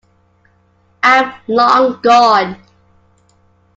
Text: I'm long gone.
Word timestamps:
I'm 1.03 1.31
long 1.47 2.01
gone. 2.01 2.63